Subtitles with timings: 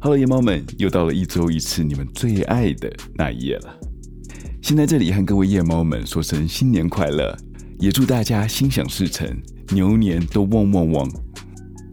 [0.00, 3.76] Hello，夜猫们，又到了一周一次你们最爱的那一夜了。
[4.62, 7.36] 先在这里和各位夜猫们说声新年快乐，
[7.80, 9.28] 也祝大家心想事成，
[9.70, 11.10] 牛年都旺旺旺。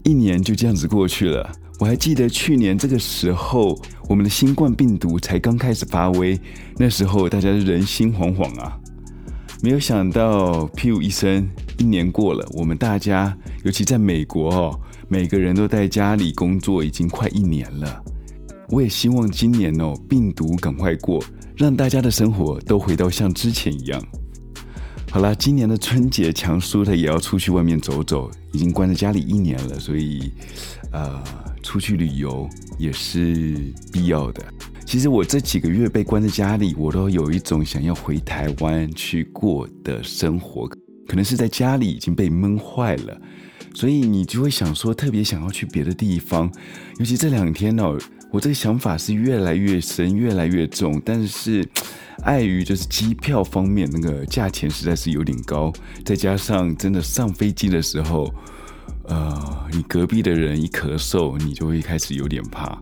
[0.04, 1.50] 一年就这样子过去了，
[1.80, 3.76] 我还记得去年这个时候，
[4.08, 6.40] 我们的新冠病毒才刚开始发威，
[6.78, 8.78] 那时候大家人心惶惶啊。
[9.64, 14.80] 没有想到，噗一声，一年过了，我们大家，尤其在美国哦。
[15.08, 18.02] 每个人都在家里工作已经快一年了，
[18.70, 21.22] 我也希望今年哦，病毒赶快过，
[21.56, 24.04] 让大家的生活都回到像之前一样。
[25.08, 30.32] 好啦，今年的春节，强叔他也要出去外面走走，已经关在家里一年了，所以，
[30.90, 31.22] 呃，
[31.62, 34.42] 出去旅游也是必要的。
[34.84, 40.66] 其实我这几个月被关在家里，我都有一种想要回台湾去过的生活，
[41.06, 43.20] 可能是在家里已经被闷坏了。
[43.76, 46.50] 所以你就会想说，特别想要去别的地方，
[46.98, 47.94] 尤其这两天哦，
[48.30, 50.98] 我这个想法是越来越深，越来越重。
[51.04, 51.62] 但是，
[52.22, 55.70] 碍于就是机票方面那个价钱实在是有点高，
[56.06, 58.32] 再加上真的上飞机的时候，
[59.08, 62.78] 呃，你隔壁的人一咳嗽，你就会开始有点怕。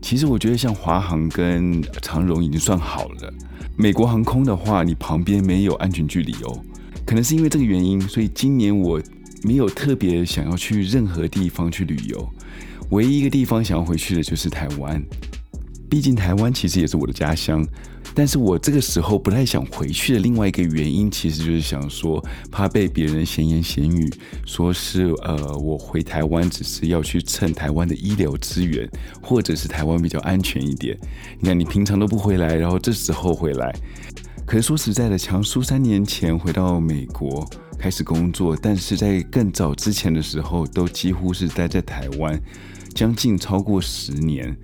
[0.00, 3.34] 其实我觉得像华航跟长荣已经算好了，
[3.76, 6.58] 美国航空的话，你旁边没有安全距离哦，
[7.04, 8.98] 可能是因为这个原因，所以今年我。
[9.42, 12.28] 没有特别想要去任何地方去旅游，
[12.90, 15.02] 唯一一个地方想要回去的就是台湾。
[15.88, 17.62] 毕竟台湾其实也是我的家乡，
[18.14, 24.10] 但是我这个时候不太想回去的另外一个原因，其实就是想说，怕被别人闲言闲语，
[24.46, 28.88] 说是呃，我回台湾只是要去蹭台湾的医疗资源，
[29.20, 30.96] 或者是台湾比较安全一点。
[31.38, 33.70] 你看，你平常都不回来，然后这时候回来。
[34.46, 37.48] 可是说实在的，强叔三年前回到美国。
[37.78, 42.40] 开始工作，但是在更早之前的时候，都几乎是待在台湾，
[42.94, 44.56] 将近超过十年。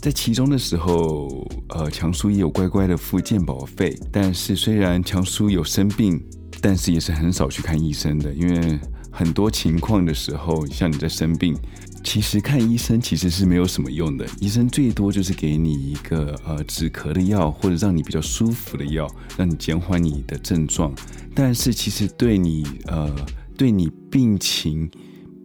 [0.00, 6.20] 在其中的时候，呃，强叔也有乖乖的付健保费，但是虽然强叔有生病，
[6.60, 8.80] 但是也是很少去看医生的，因为
[9.12, 11.56] 很多情况的时候，像你在生病。
[12.04, 20.92] 其实看医生其实是没有什么用的，医生最多就是给你一个呃止咳的药，或者让你比较舒服的药，让你减缓你的症状。
[21.34, 23.14] 但是其实对你呃
[23.56, 24.90] 对你病情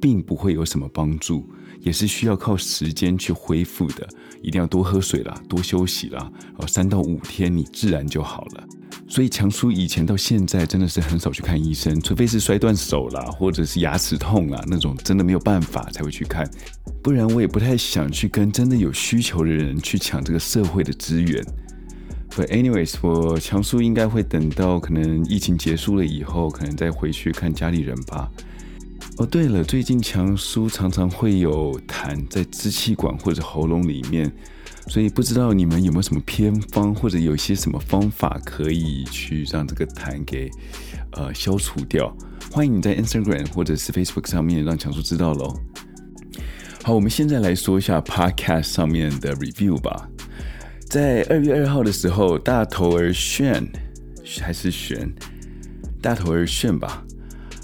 [0.01, 1.47] 并不会有什么帮助，
[1.81, 4.07] 也是需要靠时间去恢复的。
[4.41, 8.67] 一定要多喝水啦，多休息啦，然后三到五天你自然就好了。
[9.13, 16.49] 所以强叔以前到现在真的是很少去看医生，除非是摔断手啦，或者是牙齿痛啦，那种真的没有办法才会去看，
[17.03, 21.45] 不然我也不太想去跟真的有需求的人去抢这个社会的资源。
[22.31, 28.27] But anyways，我强叔应该会等到可能疫情结束了以后，可能再回去看家里人吧。
[29.17, 34.33] 哦，对了，最近强叔常常会有痰在支气管或者喉咙里面。
[34.87, 40.49] 所以不知道你们有没有什么偏方，或者有些什么方法可以去让这个痰给
[41.13, 42.15] 呃消除掉？
[42.51, 45.57] 欢迎你在 Instagram 或者是 Facebook 上面让强叔知道喽。
[46.83, 50.07] 好，我们现在来说一下 Podcast 上面的 review 吧。
[50.87, 53.65] 在二月二号的时候，大头儿炫
[54.41, 55.11] 还是炫
[56.01, 57.03] 大头儿炫吧？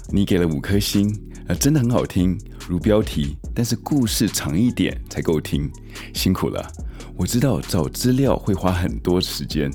[0.08, 1.14] 你给了五颗星，
[1.46, 5.70] 呃，真的很好听，如标题，但是故事长一点才够听，
[6.12, 6.66] 辛苦了。
[7.16, 9.70] 我知道找资料会花很多时间，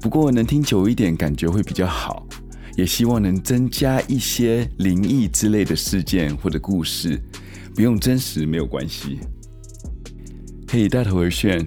[0.00, 2.26] 不过能听久一点感觉会比较好。
[2.76, 7.18] 也希望能增加一些灵异之类的事件或者故事，
[7.74, 9.18] 不用真实没有关系。
[10.68, 11.66] 嘿，大头儿炫，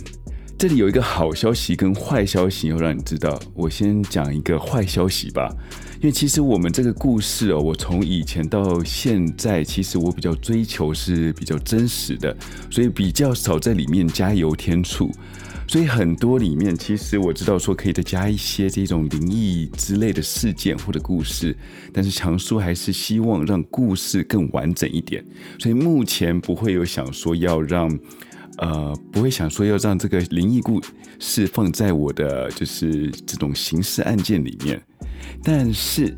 [0.56, 3.40] 这里有一个好消息跟坏消息要让你知道。
[3.56, 5.52] 我先讲一个坏消息吧。
[6.02, 12.34] 因为其实我们这个故事哦，我从以前到现在，其实我比较追求是比较真实的，
[12.72, 15.12] 所以比较少在里面加油添醋。
[15.68, 21.56] 所以很多里面，其实我知道说可以再加一些这种灵异之类的事件或者故事，
[21.94, 25.24] 但是强叔还是希望让故事更完整一点，
[25.60, 27.88] 所以目前不会有想说要让，
[28.60, 30.82] 呃，不会想说要让这个灵异故
[31.18, 34.82] 事放在我的就是这种刑事案件里面。
[35.44, 36.18] 但是，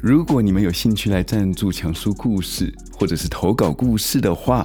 [0.00, 4.64] 如果你们有兴趣来赞助强叔故事，或者是投稿故事的话，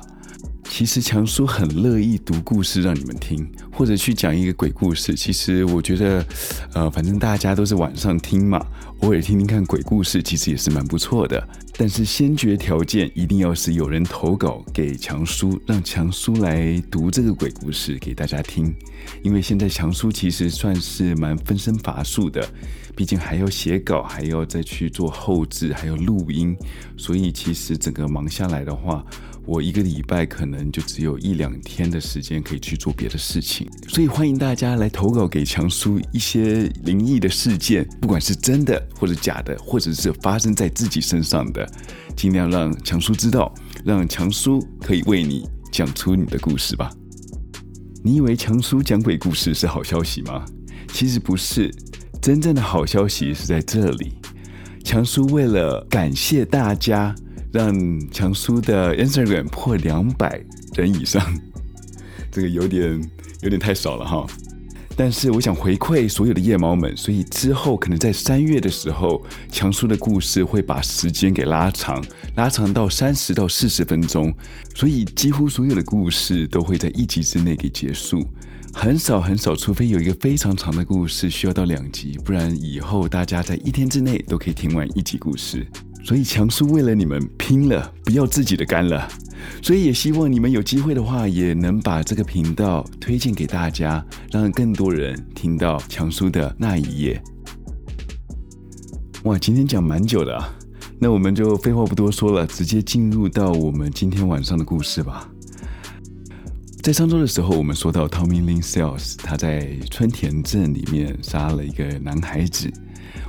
[0.66, 5.16] 其实强叔很乐意读故事让你们听，或者去讲一个鬼故事。
[5.16, 6.24] 其实我觉得，
[6.76, 8.64] 呃，反正大家都是晚上听嘛，
[9.02, 11.48] 偶尔听听看鬼故事，其实也是蛮不错的。
[11.78, 18.76] 但是先决条件一定要是有人投稿给强叔，让强叔来读这个鬼故事给大家听。
[19.24, 22.46] 因为现在强叔其实算是蛮分身乏术的，
[22.94, 26.56] 毕竟还要写稿，还要再去做后制，还要录音，
[26.98, 29.04] 所以其实整个忙下来的话。
[29.50, 41.68] 我一个礼拜可能就只有一两天的时间可以去做别的事情，所以欢迎大家来投稿给强叔一些灵异的事件，不管是真的或者假的，或者是发生在自己身上的，
[42.16, 43.52] 尽量让强叔知道，
[43.84, 46.92] 让强叔可以为你讲出你的故事吧。
[48.04, 50.46] 你以为强叔讲鬼故事是好消息吗？
[50.94, 51.74] 其实不是，
[52.22, 54.14] 真正的好消息是在这里。
[54.84, 57.16] 强叔为了感谢大家。
[57.52, 60.40] 让强叔的 Instagram 破两百
[60.76, 61.22] 人以上，
[62.32, 63.10] 这个有点
[63.42, 64.26] 有点太少了哈。
[64.96, 72.04] 但是我想回馈所有的夜猫们，所以之后可能在三月的时候，强叔的故事会把时间给拉长，
[72.36, 74.34] 拉长到三十到四十分钟，
[74.76, 78.28] 所以几乎所有的故事都会在一集之内给结束，
[78.74, 85.66] 很少很少，除非有一个非常长的故事需要到两集，不然以后大家在一天之内都可以听完一集故事。
[86.10, 89.08] 所以强叔为了你们拼了，不要自己的肝了。
[89.62, 97.22] 所以也希望你们有机会的话，也能把这个频道推荐给大家，让更多人听到强叔的那一夜。
[99.26, 100.52] 哇，今天讲蛮久的啊，
[100.98, 105.30] 那我们就废话不多说了，直接进入到我们今天晚上的故事吧。
[106.82, 112.68] 在上周的时候，我们说到 Tommy Lin Sells，他在春田镇里面杀了一个男孩子。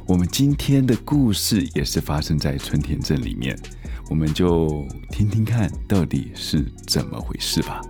[0.07, 3.57] 我们今天的故事也是发生在春田镇里面，
[4.09, 7.81] 我们就听听看到底是怎么回事吧。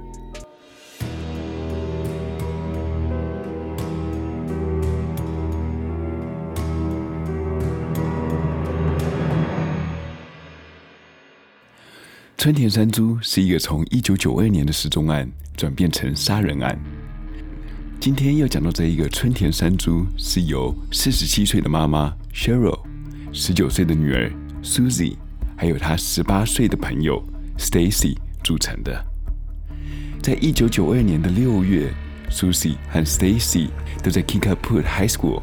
[12.36, 16.78] 春田山猪是一个从一九九二年的失踪案转变成杀人案。
[18.00, 22.80] 今天要讲到这一个春田山猪，是由四十七岁的妈妈 Cheryl、
[23.30, 24.32] 十九岁的女儿
[24.62, 25.16] Susie，
[25.54, 27.22] 还有她十八岁的朋友
[27.58, 29.04] Stacy 组成的。
[30.22, 31.92] 在一九九二年的六月
[32.30, 33.68] ，Susie 和 Stacy
[34.02, 35.42] 都在 Kickapoo High School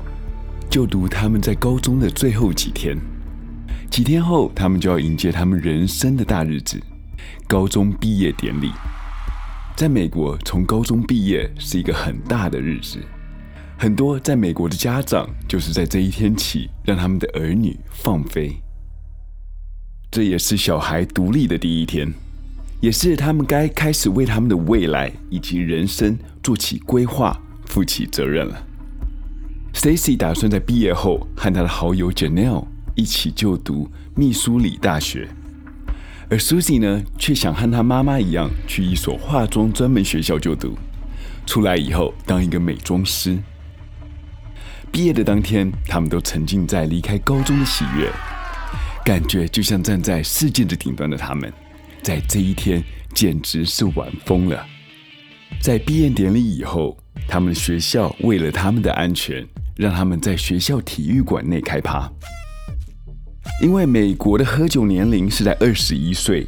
[0.68, 2.98] 就读他们在高中的最后几天。
[3.92, 6.82] 几天后，他们就要迎接他们人生的大日子——
[7.48, 8.72] 高中毕业典礼。
[9.78, 12.98] 在美国，从高中毕业是一个很大的日子，
[13.78, 18.58] 很多在美国的家长就是在这一天起让他们的儿女放飞。
[20.10, 22.12] 这也是小孩独立的第一天，
[22.82, 28.60] 也是他们该开始为他们的未来以及人生做起规划、负起责任了。
[29.76, 32.66] Stacy 打算在毕业后和他的好友 Janelle
[32.96, 35.30] 一起就读密苏里大学。
[36.30, 40.78] 而 Susie 呢，却想和她妈妈一样去一所化妆专门学校就读，
[41.46, 43.38] 出来以后当一个美妆师。
[44.92, 48.12] 毕业的当天，他们都沉浸在离开高中的喜悦，
[49.06, 51.52] 感觉就像站在世界的顶端的他们，
[52.02, 52.84] 在这一天
[53.14, 54.66] 简直是玩疯了。
[55.62, 59.48] 在毕业典礼以后，他们学校为了他们的安全，
[59.78, 62.12] 让他们在学校体育馆内开趴。
[63.60, 66.46] 因为美国的喝酒年龄是在二十一岁，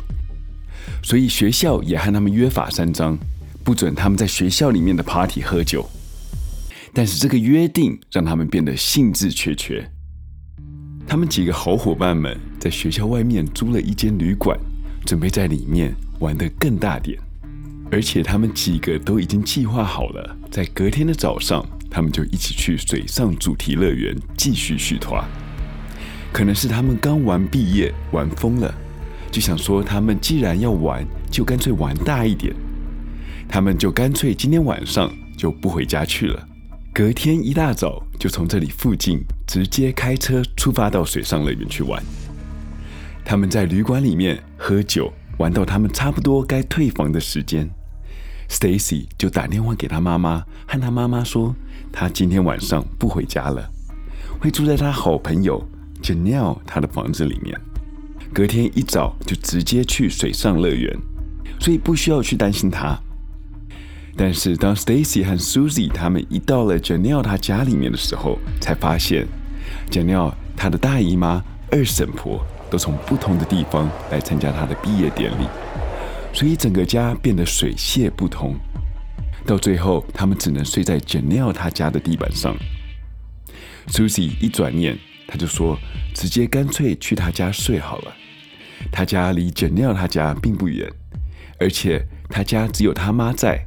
[1.01, 3.17] 所以学校也和他们约法三章，
[3.63, 5.89] 不准他们在学校里面的 party 喝酒。
[6.93, 9.83] 但是这个约定让他们变得兴致缺缺。
[11.07, 14.55] 他们几个好伙伴们在学校外面租了一间旅馆，
[15.03, 17.19] 准备在里面玩得更大点。
[17.91, 25.27] 而且他们几个都已经计划好了，在隔天的早上，他们就一起去水上主题乐园继续续团。
[26.31, 28.73] 可能是他们刚玩毕业，玩疯了，
[29.31, 32.55] 就想说他们既然要玩，就干脆玩大一点。
[33.47, 36.47] 他们就干脆今天晚上就不回家去了，
[36.93, 42.01] 隔天一大早就从这里附近直接开车出发到水上乐园去玩。
[43.25, 47.67] 他们在旅馆里面喝酒，玩到他们差不多该退房的时间
[48.49, 51.55] ，Stacy 就打电话给他妈妈，和他妈妈说
[51.91, 53.67] 他今天晚上不回家了，
[54.39, 55.67] 会住在他好朋友。
[56.09, 57.55] Janelle 他的房子里面，
[58.33, 60.91] 隔天一早就直接去水上乐园，
[61.59, 62.97] 所以不需要去担心他。
[64.17, 69.27] 但是当 Stacy 和 Susie 他们一到了 Janelle 他家里面的时候，才发现
[69.91, 75.45] Janelle 他的大姨妈、二婶婆都从不同的地方来参加他的毕业典礼，
[76.33, 78.55] 所以整个家变得水泄不通。
[79.45, 82.57] 到最后，他们只能睡在 Janelle 他家的地板上。
[83.89, 84.97] Susie 一转念。
[85.29, 85.77] 他就说
[86.15, 88.13] 直接干脆去他家睡好了。
[88.91, 90.91] 他家离 janel 他家并不远，
[91.59, 93.63] 而且他家只有他妈在。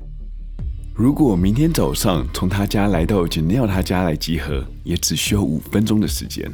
[0.95, 6.51] 如果明天早上从他家来到 janel 他家来集合，也只需要五分钟的时间。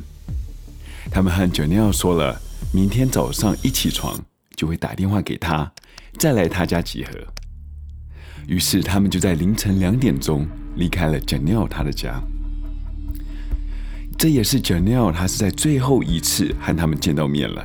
[1.10, 2.38] 他们和 janel 说了，
[2.72, 4.20] 明天早上一起床
[4.54, 5.72] 就会打电话给他，
[6.18, 7.12] 再来他家集合。
[8.46, 10.46] 于是他们就在凌晨两点钟
[10.76, 12.20] 离开了 janel 他的家。
[14.18, 17.64] 这也是 Janelle 他是在最后一次和他们见到面了。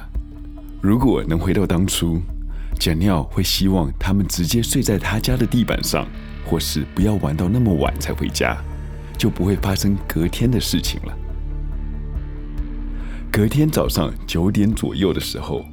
[0.83, 2.21] 如果能回到当初
[2.79, 6.07] ，Janelle 会希望他们直接睡在他家的地板上，
[6.45, 8.55] 或是不要玩到那么晚才回家，
[9.17, 11.17] 就不会发生隔天的事情了。
[13.31, 15.65] 隔天早上九点左右的时候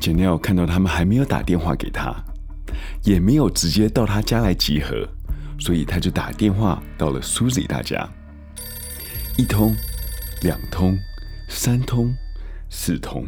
[0.00, 2.14] ，Janelle 看到他们还没有打电话给他，
[3.02, 5.06] 也没有直接到他家来集合，
[5.58, 8.08] 所以他就打电话到了 Susie 他家。
[9.36, 9.74] 一通、
[10.44, 10.98] 两通、
[11.48, 12.14] 三通、
[12.68, 13.24] 四通。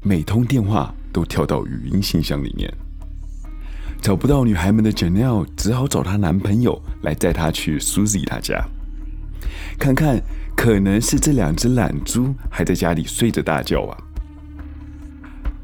[0.00, 2.72] 每通电话都跳到语音信箱里面，
[4.00, 8.64] 找不到女孩们的 Janelle 只好找她男朋友来带她去 Susie 她家，
[9.76, 10.22] 看看
[10.56, 13.98] 可能是这两只懒猪还在家里睡着大觉啊。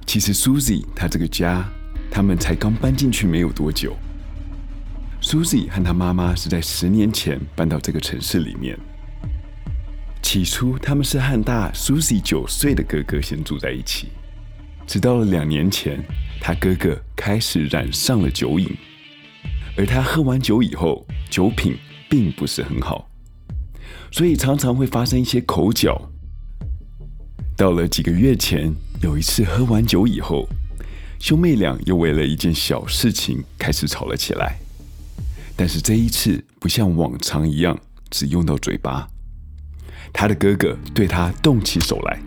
[0.05, 1.65] 其实 Susie 她这个家，
[2.11, 3.97] 他们才刚搬进去没有多久。
[5.23, 8.77] Susie 和她妈妈是在十年前搬到这个城市里面。
[10.33, 14.11] 起初他们是和大 Susie 九岁的哥哥先住在一起。
[14.87, 16.01] 直到了两年前，
[16.41, 18.69] 他哥哥开始染上了酒瘾，
[19.77, 21.77] 而他喝完酒以后，酒品
[22.09, 23.11] 并不是很好，
[24.13, 26.01] 所以常常会发生一些口角。
[27.57, 28.73] 到了几个月前，
[29.03, 30.47] 有一次喝完酒以后，
[31.19, 34.61] 兄妹俩又为了一件小事情开始吵了起来，
[35.57, 37.77] 但是这一次不像往常一样
[38.11, 39.10] 只用到嘴巴，
[40.13, 42.19] 他的哥哥对他动起手来。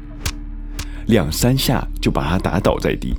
[1.07, 3.13] 两三下就把他打倒在地，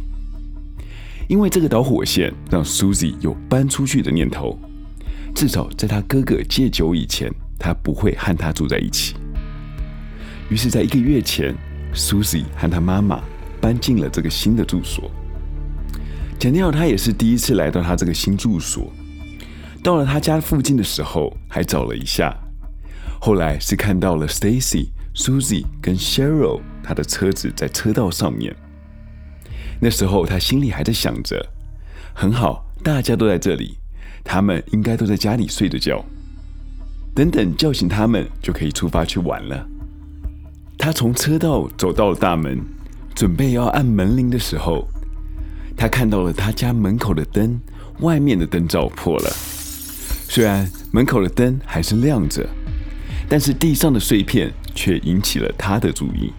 [1.29, 4.59] 因为这个导火线让 Susie 有搬出去的念头。
[5.35, 9.15] 至少在他哥哥戒酒以前，他不会和他住在一起。
[10.49, 11.55] 于是，在一个月前
[11.95, 13.21] ，Susie 和他妈妈
[13.61, 15.11] 搬进了这个新的住所。
[16.39, 18.93] Janelle 他也是第一次来到他这个新住所，
[19.83, 22.35] 到了他家附近的时候，还找了一下，
[23.25, 26.61] 后来是看到了 Stacy、Susie 跟 Cheryl。
[26.83, 28.55] 他的车子在车道上面。
[29.81, 31.43] 那时候他心里还在想着：
[32.13, 33.79] 很好，大家都在这里，
[34.23, 36.05] 他们应该都在家里睡着觉。
[37.15, 39.67] 等等叫醒他们，就可以出发去玩了。
[40.77, 42.61] 他从车道走到了大门，
[43.15, 44.87] 准备要按门铃的时候，
[45.75, 47.59] 他看到了他家门口的灯，
[48.01, 49.31] 外面的灯罩破了。
[50.29, 52.47] 虽然门口的灯还是亮着，
[53.29, 56.33] 但是地上的碎片却引起了他的注意。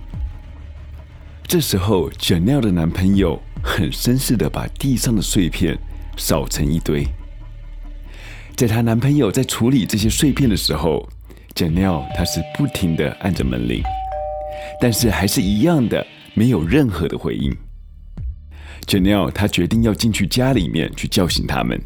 [1.47, 5.77] 这时候，Janelle 的男朋友很绅士的把地上的碎片
[6.17, 7.05] 扫成一堆。
[8.55, 11.07] 在她男朋友在处理这些碎片的时候
[11.53, 13.83] ，Janelle 她是不停的按着门铃，
[14.81, 17.55] 但是还是一样的没有任何的回应。
[18.87, 21.79] Janelle 她决定要进去家里面去叫醒他们，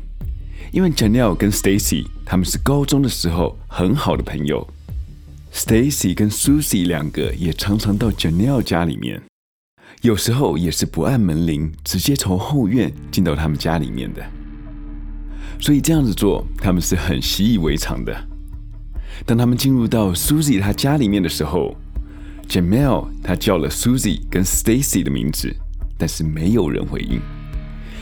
[0.72, 4.66] 因为 Janelle 跟 Stacy 他们是高中的时候很好的朋友
[5.54, 9.22] ，Stacy 跟 Susie 两个也常常到 Janelle 家里面。
[10.02, 14.24] 有时候也是不按门铃，直接从后院进到他们家里面的，
[15.60, 18.16] 所以这样子做他们是很习以为常的。
[19.26, 21.76] 当他们进入到 Susie 她家里面的时候
[22.48, 25.54] ，Janelle 她叫了 Susie 跟 Stacy 的名字，
[25.98, 27.20] 但是没有人回应，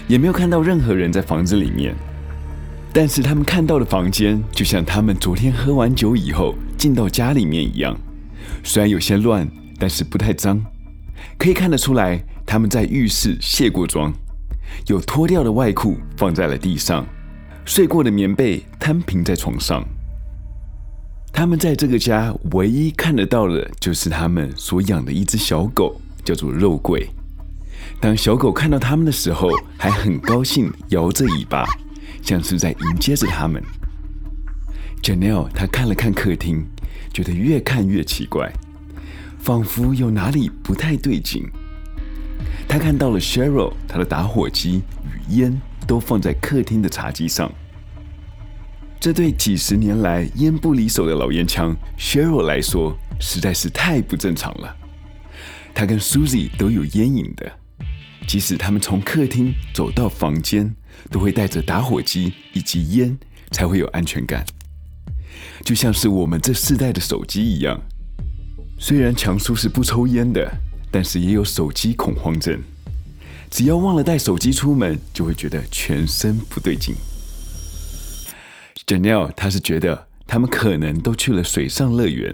[0.07, 1.95] 也没有看到任何人在房子里面。
[2.93, 7.97] 但是他们看到的房间就像他们昨天喝完酒以后进到家里面一样，
[8.63, 10.63] 虽然有些乱，但是不太脏。
[11.37, 14.13] 可以看得出来，他们在浴室卸过妆，
[14.85, 17.05] 有脱掉的外裤放在了地上，
[17.65, 19.83] 睡过的棉被摊平在床上。
[21.33, 27.09] 他们在这个家唯一看得到的，就是他们所养的一只小狗，叫做肉桂。
[27.99, 31.65] 当小狗看到他们的时候，还很高兴，摇着尾巴，
[32.21, 33.63] 像是在迎接着他们。
[35.01, 36.65] Janelle 她看了看客厅，
[37.13, 38.51] 觉得越看越奇怪。
[39.39, 41.43] 仿佛有哪里不太对劲，
[42.67, 47.49] 他看到了 Cheryl，她的打火机与烟都放在客厅的茶几上。
[48.99, 54.75] 这对几十年来烟不离手的老烟枪 Cheryl 来说，实在是太不正常了。
[55.73, 57.49] 他跟 Susie 都有烟瘾的，
[58.27, 60.75] 即使他们从客厅走到房间，
[61.09, 63.17] 都会带着打火机以及烟，
[63.51, 64.43] 才会有安全感。
[65.67, 67.77] 就像是我们这世代的手机一样。
[68.79, 70.49] 虽然强叔是不抽烟的，
[70.89, 72.57] 但是也有手机恐慌症。
[73.51, 76.95] 只要忘了带手机出门，就会觉得全身不对劲。
[78.85, 82.33] Janelle 他是觉得他们可能都去了水上乐园。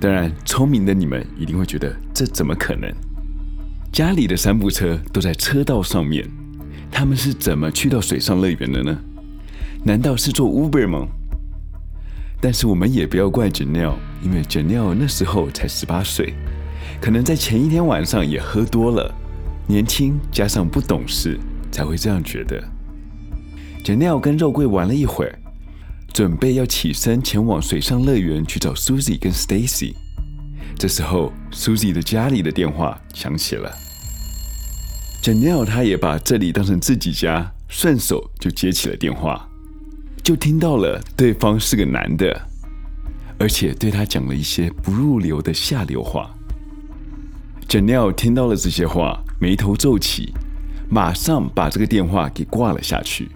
[0.00, 2.90] 当然，聪明的你们一定会觉得这怎么可能？
[3.92, 6.26] 家里的三部车都在车道上面，
[6.90, 8.98] 他们是怎么去到水上乐园的呢？
[9.84, 11.06] 难道是坐 Uber 吗？
[12.40, 16.34] 但是我们也不要怪 Janelle，因为 Janelle 那时候才十八岁，
[17.00, 19.12] 可能在前一天晚上也喝多了，
[19.66, 21.38] 年轻加上不懂事，
[21.72, 22.62] 才会这样觉得。
[23.84, 25.38] Janelle 跟肉桂玩了一会儿，
[26.12, 29.94] 准备要起身前往水上乐园去找 Susie 跟 Stacy。
[30.78, 33.72] 这时候，Susie 的家里的电话响起了。
[35.22, 39.47] Janelle 他也把这里当成自己家，顺手就接起了电话。
[40.28, 42.38] 就听到了对方是个男的，
[43.38, 46.28] 而且对他讲了一些不入流的下流话。
[47.66, 50.34] 简廖听到了这些话，眉头皱起，
[50.90, 53.30] 马上把这个电话给挂了下去。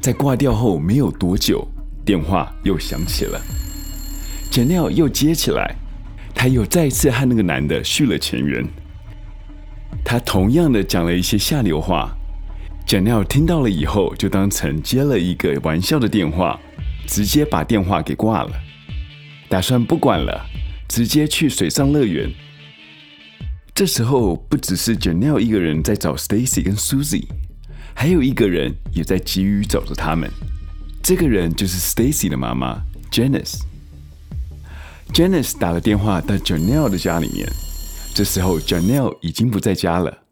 [0.00, 1.66] 在挂掉后没有多久，
[2.04, 3.40] 电话又响起了。
[4.52, 5.74] 简廖又接起来，
[6.32, 8.64] 他又再次和那个男的续了前缘。
[10.04, 12.16] 他同样的讲了一些下流话。
[12.86, 16.60] Janelle 听到了以后，就当成接了一个玩笑的电话，
[17.06, 18.52] 直接把电话给挂了，
[19.48, 20.46] 打算不管了，
[20.86, 22.30] 直接去水上乐园。
[23.74, 27.24] 这时候，不只是 Janelle 一个人在找 Stacy 跟 Susie，
[27.94, 30.30] 还有一个人也在急于找着他们。
[31.02, 33.60] 这个人就是 Stacy 的妈妈 Janice。
[35.12, 37.48] Janice 打了电话到 Janelle 的家里面，
[38.14, 40.23] 这时候 Janelle 已经不在家了。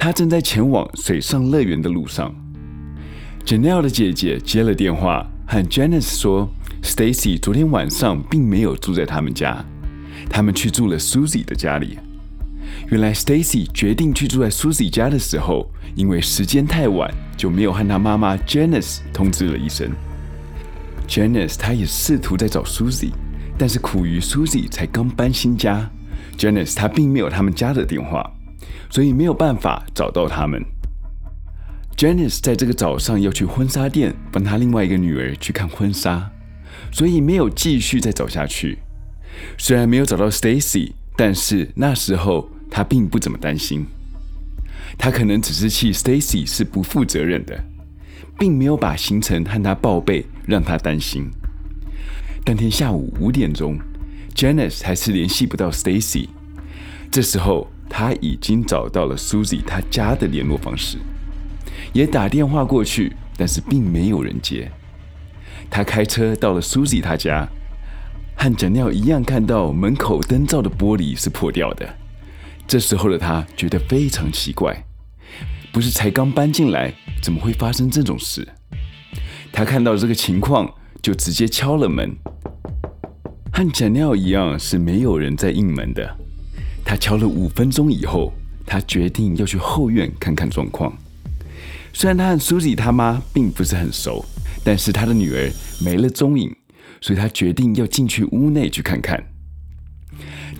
[0.00, 2.32] 他正在前往水上乐园的路上。
[3.44, 6.48] Janelle 的姐姐接了电话，和 Janice 说
[6.84, 9.64] ，Stacy 昨天晚上并没有住在他们家，
[10.30, 11.98] 他们去住了 Susie 的家里。
[12.90, 19.90] 原来 Stacy 决定去住在 Susie 家的时候，因为时间太晚，就没有和他妈妈 Janice 通知了一声。
[21.08, 23.10] Janice 她也试图在找 Susie，
[23.58, 25.90] 但是苦于 Susie 才刚搬新家
[26.38, 28.30] ，Janice 她并没有他们家的电话。
[28.90, 30.64] 所以没有办法找到他们。
[31.96, 36.30] Janice 在这个早上要去婚纱店帮她另外一个女儿去看婚纱，
[36.92, 38.78] 所以没有继续再找下去。
[39.56, 43.84] 虽然没有找到 Stacy，但是那时候她并不怎么担心。
[44.96, 47.64] 她可能只是气 Stacy 是不负责任的，
[48.38, 51.28] 并没有把行程和她报备，让她担心。
[52.44, 53.76] 当天下午五点钟
[54.36, 56.28] ，Janice 还是联系不到 Stacy。
[57.10, 57.66] 这时候。
[57.88, 60.98] 他已经找到了 Susie 他家的联络方式，
[61.92, 64.70] 也打电话过去，但是并没有人接。
[65.70, 67.48] 他开车到了 Susie 他家，
[68.36, 71.88] 和简尿一样，看到门口灯罩的玻璃是破掉的。
[72.66, 74.84] 这时候的他觉得非常奇怪，
[75.72, 78.46] 不是才刚搬进来，怎么会发生这种事？
[79.50, 82.14] 他看到这个情况，就直接敲了门。
[83.50, 86.16] 和简尿一样，是没有人在应门的。
[86.88, 88.32] 他敲了五分钟以后，
[88.64, 90.90] 他决定要去后院看看状况。
[91.92, 94.24] 虽然他和 Susie 他妈并不是很熟，
[94.64, 95.50] 但是他的女儿
[95.84, 96.50] 没了踪影，
[97.02, 99.22] 所以他决定要进去屋内去看看。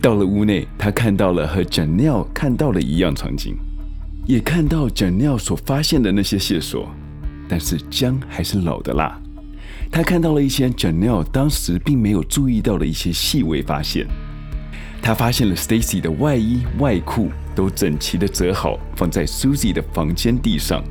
[0.03, 3.57] 到了屋内，他看到了和 Janelle 看到的一样场景，
[4.27, 6.91] 也看到 Janelle 所发现的那些线索，
[7.49, 9.19] 但是姜还是老的辣。
[9.91, 14.07] 他看到了一些 Janelle 当时并没有注意到的一些细微发现。
[15.01, 20.85] 他发现了 Stacy 的外衣、外裤都整齐的折好，放在 Susie 的房间地上，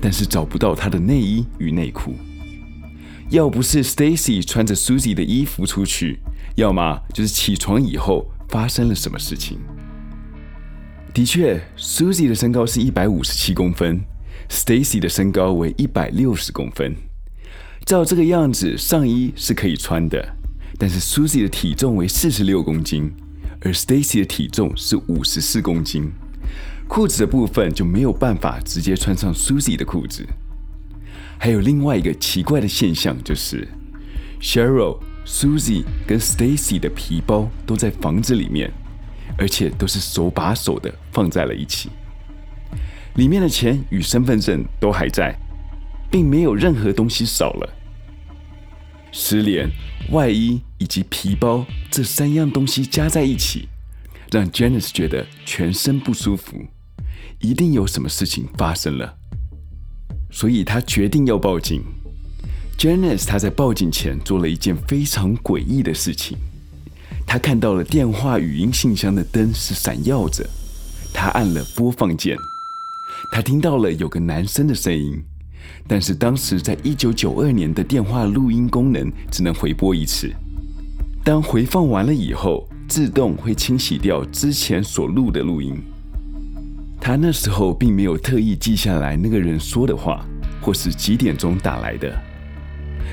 [0.00, 2.14] 但是找不到她的内衣与内裤。
[3.30, 6.18] 要不是 Stacy 穿着 Susie 的衣服出去，
[6.56, 9.58] 要么就是起床以后发生了什么事情。
[11.12, 14.00] 的确，Susie 的身高是一百五十七公分
[14.50, 16.94] ，Stacy 的身高为一百六十公分。
[17.86, 20.36] 照这个样子，上衣是可以穿的，
[20.76, 23.12] 但是 Susie 的体重为四十六公斤。
[23.64, 26.12] 而 Stacy 的体重是五十四公斤，
[26.86, 30.26] 裤子的部分就没有办法直接穿上 Susie 的裤子。
[31.38, 33.66] 还有另外一个奇怪的现象，就是
[34.40, 38.70] Cheryl、Susie 跟 Stacy 的皮包都在房子里面，
[39.38, 41.88] 而且都是手把手的放在了一起。
[43.14, 45.34] 里面的钱与身份证都还在，
[46.10, 47.74] 并没有任何东西少了。
[49.10, 49.70] 失联、
[50.10, 53.68] 外衣以及皮包这三样东西加在一起，
[54.30, 56.64] 让 Janice 觉得全身不舒服，
[57.40, 59.16] 一定有什么事情发生了，
[60.30, 61.82] 所以他决定要报警。
[62.78, 66.36] Janice 他在报警前做了一件非常诡异的事情，
[67.26, 70.48] 他看到了电话语音信箱的灯是闪耀着，
[71.12, 72.36] 他按了播放键，
[73.32, 75.22] 他听到了有个男生的声音，
[75.86, 80.32] 但是当时在一九九二年的电话录音功能只能回拨一次，
[81.22, 85.76] 当回放完了以后，自动会清洗掉之前所录的录音。
[87.00, 90.24] 他那时候并没有特意记下来那个人说的话，
[90.62, 92.10] 或是几点钟打来的。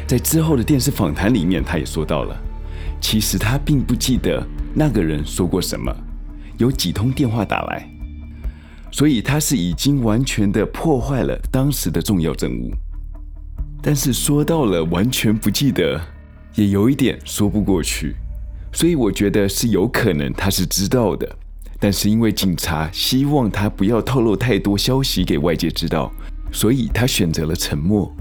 [0.08, 2.38] 在之后的电视访谈里面，他也说到了，
[3.02, 4.42] 其实他并不记得
[4.74, 5.94] 那个人说过什么，
[6.58, 7.90] 有几通电话打来，
[8.92, 12.72] 所以他是已经完全的破坏了当时的重要证物。
[13.82, 16.00] 但是说到了完全不记得，
[16.56, 18.16] 也有一点说不过去，
[18.72, 21.38] 所以我觉得是有可能他是知道的。
[21.80, 26.12] 但是因为警察希望他不要透露太多消息给外界知道，
[26.52, 28.14] 所以他选择了沉默。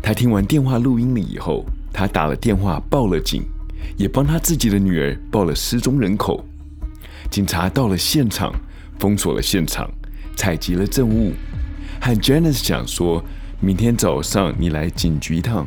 [0.00, 3.42] 他听完电话录音了以后，他打了电话报了警，
[3.96, 6.44] 也帮他自己的女儿报了失踪人口。
[7.30, 8.54] 警察到了现场，
[9.00, 9.90] 封锁了现场，
[10.36, 11.32] 采集了证物，
[11.98, 13.24] 和 Janice 讲说，
[13.58, 15.66] 明天早上你来警局一趟，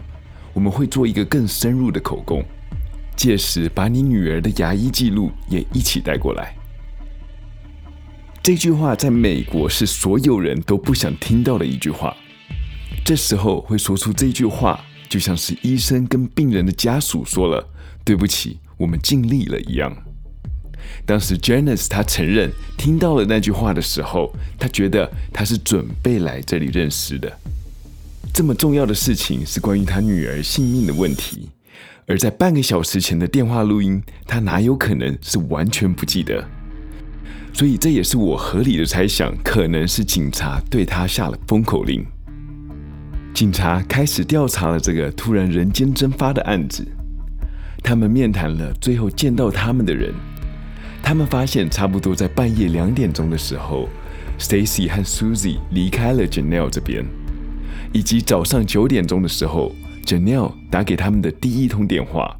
[0.54, 2.46] 我们会做一个更深入的口供。
[3.15, 6.56] 届时，把你女儿的牙医记录也一起带过来。
[8.43, 12.15] 这句话在美国是所有人都不想听到的一句话。
[13.04, 17.67] 这时候会说出这句话，就像是医生跟病人的家属说了
[18.06, 19.91] “对不起，我们尽力了”一样。
[21.06, 27.32] 当时 Janice 她承认听到了那句话的时候，她觉得她是准备来这里认尸的。
[28.34, 31.50] 这么重要的事情是关于她女儿性命的问题。
[32.06, 36.43] 而在半个小时前的电话录音，他哪有可能是完全不记得？
[37.54, 42.06] 所以这也是我合理的猜想，可能是警察对他下了封口令。
[43.34, 46.86] 警察开始调查了这个突然人间蒸发的案子，
[47.82, 50.13] 他们面谈了最后见到他们的人，
[51.04, 53.88] 他们发现差不多在半夜两点钟的时候
[54.39, 57.06] ，Stacy 和 Susie 离开了 Janelle 这边，
[57.92, 59.72] 以及早上九点钟的时候。
[60.06, 62.36] Janelle 打给他们的第一通电话，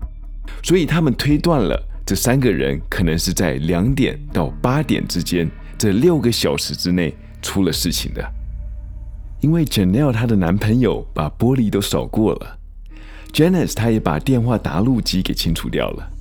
[0.62, 8.22] 所以他们推断了这三个人可能是在两点到八点之间这六个小时之内出了事情的。
[9.40, 12.60] 因为 Janelle 她的男朋友把玻璃都扫过了
[13.32, 16.12] ，Janice 她也把电话答录机给清除掉了，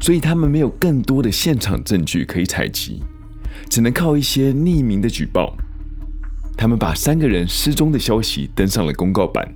[0.00, 3.02] 所以他们没有更多的现场证据可以采集，
[3.68, 5.56] 只能靠一些匿名的举报。
[6.56, 9.54] 他们把三个人失踪的消息登上了公告板。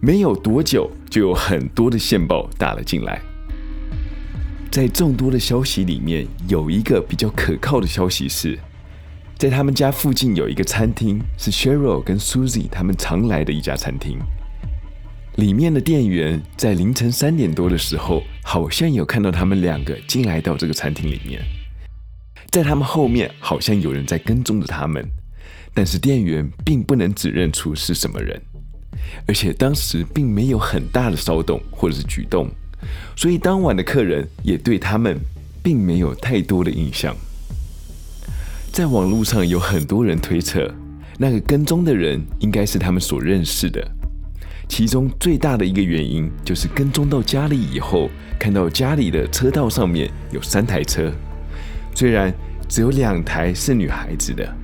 [0.00, 3.20] 没有多久，就有很多的线报打了进来。
[4.70, 8.58] 在众多的消息里面，有一个比较可靠的消息是，
[9.38, 14.18] 在他们家附近有一个餐厅，是 Cheryl 跟 Susie 他们常来的一家餐厅。
[15.36, 21.42] 里面的店员在凌晨三点多的时候，好像有看到他们两个进来到这个餐厅里面。
[22.52, 25.04] 在他们后面，好像有人在跟踪着他们，
[25.74, 28.40] 但是店员并不能指认出是什么人。
[29.26, 32.48] 而且当时并没有很大的骚动或者是举动，
[33.16, 35.18] 所以当晚的客人也对他们
[35.64, 37.14] 并没有太多的印象。
[38.70, 40.72] 在网络上有很多人推测，
[41.18, 43.84] 那个跟踪的人应该是他们所认识的。
[44.68, 51.12] 其中最大的一个原因就是跟踪到家里以后，看到家里的车道上面有三台车，
[51.94, 52.32] 虽然
[52.68, 54.56] 只有两台是女孩子的。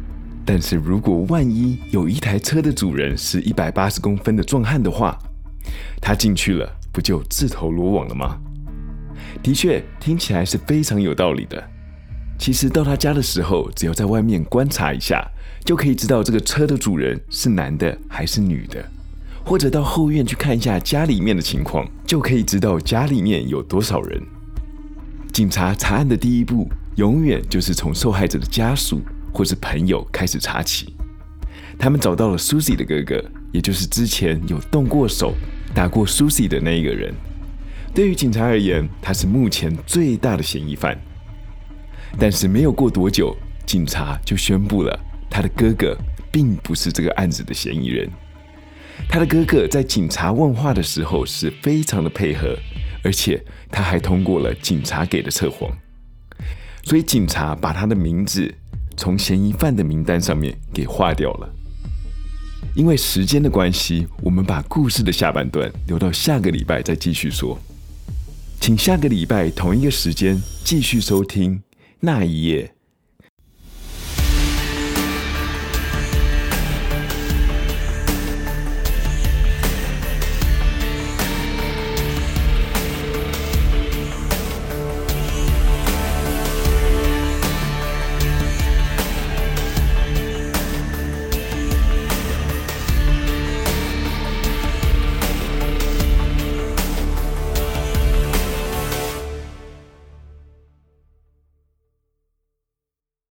[0.45, 5.17] 但是如果万一有一台车的主人是一百八十公分的壮汉的话，
[6.01, 8.37] 他进去了，不就自投罗网了吗？
[9.43, 11.63] 的确，听起来是非常有道理的。
[12.37, 15.25] 其实到他家的时候，只要在外面观察一下，
[15.65, 18.85] 就可以知道这个车的主人是男的还是女的，
[19.45, 24.23] 或者到后院去看一下家里面的情况，就可以知道家里面有多少人。
[25.33, 29.01] 警察查案的第一步，永远就是从受害者的家属。
[29.33, 30.93] 或是朋友开始查起，
[31.79, 35.35] 他们找到了 Susie 的哥哥，也就是之前有动过手
[35.73, 37.15] 打过 Susie 的那一个人。
[37.95, 40.99] 对于警察而言，他是目前最大的嫌疑犯。
[42.19, 43.33] 但是没有过多久，
[43.65, 44.99] 警察就宣布了
[45.31, 45.97] 他的哥哥
[46.33, 48.11] 并不是这个案子的嫌疑人。
[49.13, 52.57] 他的哥哥在警察问话的时候是非常的配合，
[53.03, 55.69] 而且他还通过了警察给的测谎，
[56.85, 58.55] 所以警察把他的名字。
[58.97, 61.49] 从嫌疑犯的名单上面给划掉了。
[62.75, 67.59] 因为时间的关系，我们把故事的下半段留到下个礼拜再继续说。
[68.61, 71.63] 请下个礼拜同一个时间继续收听
[71.99, 72.75] 那一夜。